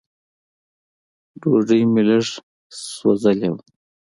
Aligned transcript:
ډوډۍ 1.41 1.81
مې 1.91 2.01
لږ 2.07 2.25
سوځېدلې 2.93 3.49
وه. 3.51 3.61